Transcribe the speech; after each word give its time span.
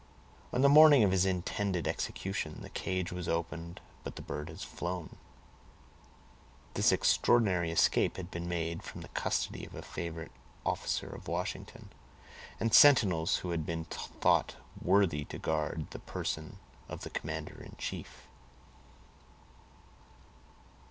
On 0.51 0.61
the 0.63 0.67
morning 0.67 1.03
of 1.03 1.11
his 1.11 1.27
intended 1.27 1.87
execution, 1.87 2.61
the 2.63 2.71
cage 2.71 3.11
was 3.11 3.27
opened, 3.29 3.79
but 4.03 4.15
the 4.15 4.23
bird 4.23 4.47
had 4.49 4.59
flown. 4.59 5.15
This 6.73 6.91
extraordinary 6.91 7.69
escape 7.69 8.17
had 8.17 8.31
been 8.31 8.49
made 8.49 8.81
from 8.81 9.01
the 9.01 9.09
custody 9.09 9.63
of 9.63 9.75
a 9.75 9.83
favorite 9.83 10.31
officer 10.65 11.05
of 11.07 11.27
Washington, 11.27 11.91
and 12.59 12.73
sentinels 12.73 13.37
who 13.45 13.51
had 13.51 13.63
been 13.63 13.85
thought 13.85 14.55
worthy 14.81 15.23
to 15.25 15.37
guard 15.37 15.85
the 15.91 15.99
person 15.99 16.57
of 16.89 17.01
the 17.01 17.11
commander 17.11 17.61
in 17.61 17.75
chief. 17.77 18.27